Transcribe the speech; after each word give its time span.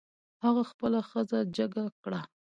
هغه 0.43 0.63
خپله 0.71 0.99
ښځه 1.09 1.39
جګه 1.57 1.85
کړه. 2.03 2.21